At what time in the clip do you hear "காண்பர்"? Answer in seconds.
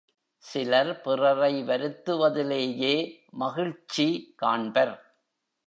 4.35-4.95